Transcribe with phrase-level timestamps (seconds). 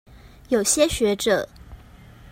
[0.49, 1.47] 有些學者